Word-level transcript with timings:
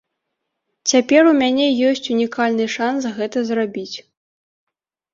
Цяпер 0.91 1.29
у 1.33 1.35
мяне 1.41 1.67
ёсць 1.91 2.03
унікальны 2.15 2.65
шанс 2.79 3.01
гэта 3.21 3.37
зрабіць. 3.55 3.97